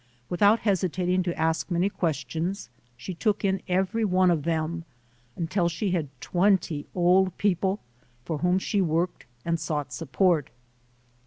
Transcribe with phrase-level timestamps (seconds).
[0.29, 4.83] Without hesitating to ask many questions, she took in every one of them
[5.35, 7.79] until she had twenty old people,
[8.25, 10.49] for whom she worked and sought support.